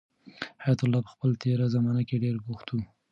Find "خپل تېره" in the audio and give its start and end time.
1.15-1.65